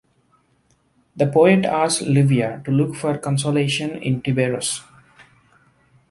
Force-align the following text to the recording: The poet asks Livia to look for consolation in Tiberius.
The 1.15 1.27
poet 1.27 1.63
asks 1.63 2.01
Livia 2.01 2.63
to 2.65 2.71
look 2.71 2.95
for 2.95 3.19
consolation 3.19 4.01
in 4.01 4.23
Tiberius. 4.23 4.81